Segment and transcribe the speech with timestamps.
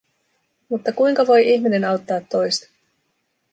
[0.69, 2.67] Mutta kuinka voi ihminen auttaa toista?